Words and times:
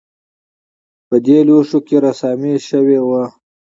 په 1.07 1.15
دې 1.25 1.37
لوښو 1.47 1.79
کې 1.87 1.95
رسامي 2.05 2.55
شوې 2.67 2.99
وه 3.07 3.23